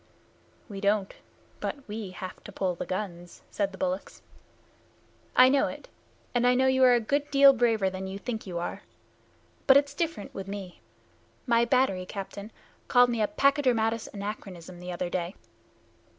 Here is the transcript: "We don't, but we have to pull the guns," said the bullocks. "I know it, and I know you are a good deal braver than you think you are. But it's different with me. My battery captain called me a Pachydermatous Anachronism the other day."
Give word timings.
"We 0.67 0.81
don't, 0.81 1.13
but 1.59 1.87
we 1.87 2.09
have 2.09 2.43
to 2.45 2.51
pull 2.51 2.73
the 2.73 2.87
guns," 2.87 3.43
said 3.51 3.71
the 3.71 3.77
bullocks. 3.77 4.23
"I 5.35 5.47
know 5.47 5.67
it, 5.67 5.89
and 6.33 6.47
I 6.47 6.55
know 6.55 6.65
you 6.65 6.83
are 6.85 6.95
a 6.95 6.99
good 6.99 7.29
deal 7.29 7.53
braver 7.53 7.87
than 7.87 8.07
you 8.07 8.17
think 8.17 8.47
you 8.47 8.57
are. 8.57 8.81
But 9.67 9.77
it's 9.77 9.93
different 9.93 10.33
with 10.33 10.47
me. 10.47 10.81
My 11.45 11.65
battery 11.65 12.07
captain 12.07 12.51
called 12.87 13.11
me 13.11 13.21
a 13.21 13.27
Pachydermatous 13.27 14.07
Anachronism 14.11 14.79
the 14.79 14.91
other 14.91 15.11
day." 15.11 15.35